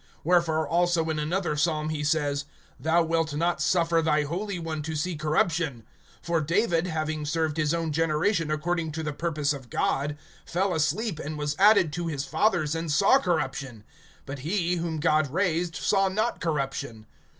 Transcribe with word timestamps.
(35)Wherefore 0.25 0.65
also 0.67 1.11
in 1.11 1.19
another 1.19 1.55
psalm 1.55 1.89
he 1.89 2.03
says: 2.03 2.45
Thou 2.79 3.03
wilt 3.03 3.35
not 3.35 3.61
suffer 3.61 4.01
thy 4.01 4.23
Holy 4.23 4.57
One 4.57 4.81
to 4.81 4.95
see 4.95 5.15
corruption. 5.15 5.83
(36)For 6.25 6.43
David, 6.43 6.87
having 6.87 7.23
served 7.23 7.55
his 7.57 7.71
own 7.71 7.91
generation 7.91 8.49
according 8.49 8.93
to 8.93 9.03
the 9.03 9.13
purpose 9.13 9.53
of 9.53 9.69
God, 9.69 10.17
fell 10.43 10.73
asleep, 10.73 11.19
and 11.19 11.37
was 11.37 11.55
added 11.59 11.93
to 11.93 12.07
his 12.07 12.25
fathers, 12.25 12.73
and 12.73 12.91
saw 12.91 13.19
corruption. 13.19 13.83
(37)But 14.25 14.39
he, 14.39 14.77
whom 14.77 14.99
God 14.99 15.31
raised, 15.31 15.75
saw 15.75 16.09
not 16.09 16.41
corruption. 16.41 17.05